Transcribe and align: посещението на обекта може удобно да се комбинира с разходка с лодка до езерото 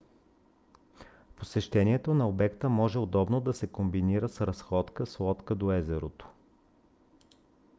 посещението 1.35 2.13
на 2.13 2.29
обекта 2.29 2.69
може 2.69 2.99
удобно 2.99 3.41
да 3.41 3.53
се 3.53 3.67
комбинира 3.67 4.29
с 4.29 4.41
разходка 4.47 5.05
с 5.05 5.19
лодка 5.19 5.55
до 5.55 5.71
езерото 5.71 6.27